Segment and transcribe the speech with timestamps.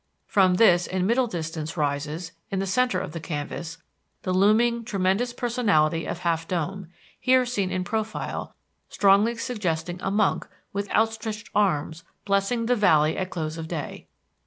[0.25, 3.77] From this in middle distance rises, in the centre of the canvas,
[4.23, 6.87] the looming tremendous personality of Half Dome,
[7.19, 8.55] here seen in profile
[8.89, 14.07] strongly suggesting a monk with outstretched arms blessing the valley at close of day.